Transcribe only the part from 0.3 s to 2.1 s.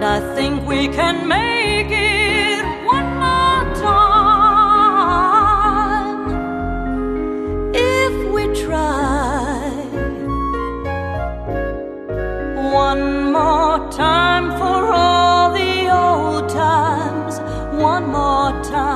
think we can make it